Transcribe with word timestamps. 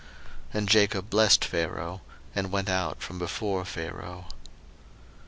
01:047:010 0.49 0.55
And 0.57 0.67
Jacob 0.67 1.09
blessed 1.11 1.45
Pharaoh, 1.45 2.01
and 2.33 2.51
went 2.51 2.69
out 2.71 3.03
from 3.03 3.19
before 3.19 3.63
Pharaoh. 3.63 4.25